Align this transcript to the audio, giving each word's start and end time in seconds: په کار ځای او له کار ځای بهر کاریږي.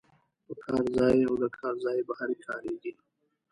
په 0.45 0.53
کار 0.63 0.83
ځای 0.97 1.15
او 1.27 1.33
له 1.41 1.49
کار 1.57 1.73
ځای 1.85 1.99
بهر 2.07 2.29
کاریږي. 2.45 2.91